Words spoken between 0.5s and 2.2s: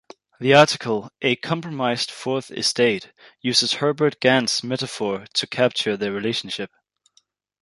article 'A Compromised